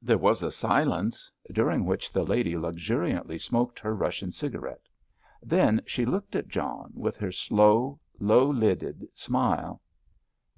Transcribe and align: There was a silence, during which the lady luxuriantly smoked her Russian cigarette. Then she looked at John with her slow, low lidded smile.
There 0.00 0.16
was 0.16 0.42
a 0.42 0.50
silence, 0.50 1.30
during 1.52 1.84
which 1.84 2.10
the 2.10 2.22
lady 2.24 2.56
luxuriantly 2.56 3.38
smoked 3.38 3.78
her 3.80 3.94
Russian 3.94 4.32
cigarette. 4.32 4.88
Then 5.42 5.82
she 5.84 6.06
looked 6.06 6.34
at 6.34 6.48
John 6.48 6.92
with 6.94 7.18
her 7.18 7.30
slow, 7.30 8.00
low 8.18 8.46
lidded 8.48 9.06
smile. 9.12 9.82